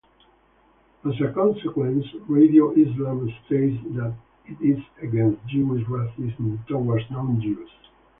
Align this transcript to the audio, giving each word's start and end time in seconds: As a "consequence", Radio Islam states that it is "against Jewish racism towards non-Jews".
As 1.07 1.21
a 1.21 1.31
"consequence", 1.31 2.03
Radio 2.27 2.71
Islam 2.71 3.29
states 3.45 3.83
that 3.91 4.15
it 4.47 4.59
is 4.59 4.83
"against 4.99 5.45
Jewish 5.45 5.83
racism 5.85 6.65
towards 6.65 7.03
non-Jews". 7.11 7.69